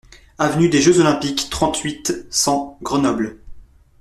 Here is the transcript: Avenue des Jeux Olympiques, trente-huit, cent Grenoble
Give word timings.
Avenue 0.39 0.67
des 0.67 0.81
Jeux 0.81 0.99
Olympiques, 0.99 1.51
trente-huit, 1.51 2.25
cent 2.31 2.79
Grenoble 2.81 3.37